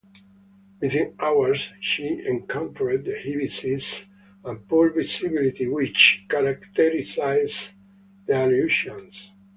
[0.81, 4.07] Within hours, she encountered the heavy seas
[4.43, 7.73] and poor visibility which characterized
[8.25, 9.29] the Aleutians.